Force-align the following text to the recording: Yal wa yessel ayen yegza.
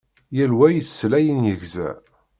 Yal 0.37 0.51
wa 0.57 0.67
yessel 0.71 1.11
ayen 1.19 1.47
yegza. 1.47 1.89